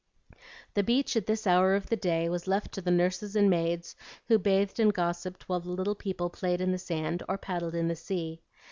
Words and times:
The 0.73 0.81
beach 0.81 1.15
at 1.15 1.27
this 1.27 1.45
hour 1.45 1.75
of 1.75 1.85
the 1.85 1.95
day 1.95 2.27
was 2.27 2.47
left 2.47 2.71
to 2.71 2.81
the 2.81 2.89
nurses 2.89 3.35
and 3.35 3.51
maids 3.51 3.95
who 4.29 4.39
bathed 4.39 4.79
and 4.79 4.91
gossiped 4.91 5.47
while 5.47 5.59
the 5.59 5.69
little 5.69 5.93
people 5.93 6.27
played 6.31 6.59
in 6.59 6.71
the 6.71 6.79
sand 6.79 7.21
or 7.29 7.37
paddled 7.37 7.75
in 7.75 7.87
the 7.87 7.95
sea. 7.95 8.41